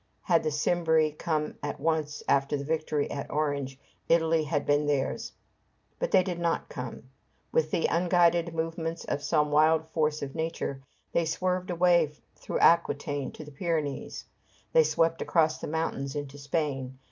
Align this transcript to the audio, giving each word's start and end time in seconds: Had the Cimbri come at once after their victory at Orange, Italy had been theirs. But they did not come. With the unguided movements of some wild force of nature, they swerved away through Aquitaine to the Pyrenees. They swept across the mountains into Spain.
Had 0.23 0.41
the 0.41 0.49
Cimbri 0.49 1.11
come 1.11 1.59
at 1.61 1.79
once 1.79 2.23
after 2.27 2.57
their 2.57 2.65
victory 2.65 3.11
at 3.11 3.29
Orange, 3.29 3.77
Italy 4.09 4.45
had 4.45 4.65
been 4.65 4.87
theirs. 4.87 5.33
But 5.99 6.09
they 6.09 6.23
did 6.23 6.39
not 6.39 6.69
come. 6.69 7.11
With 7.51 7.69
the 7.69 7.85
unguided 7.85 8.55
movements 8.55 9.05
of 9.05 9.21
some 9.21 9.51
wild 9.51 9.87
force 9.91 10.23
of 10.23 10.33
nature, 10.33 10.81
they 11.11 11.25
swerved 11.25 11.69
away 11.69 12.11
through 12.35 12.61
Aquitaine 12.61 13.31
to 13.33 13.43
the 13.43 13.51
Pyrenees. 13.51 14.25
They 14.73 14.83
swept 14.85 15.21
across 15.21 15.59
the 15.59 15.67
mountains 15.67 16.15
into 16.15 16.39
Spain. 16.39 16.97